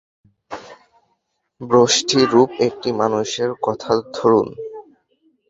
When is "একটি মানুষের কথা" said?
2.67-3.91